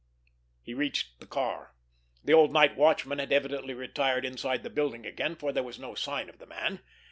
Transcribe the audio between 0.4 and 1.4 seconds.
He reached the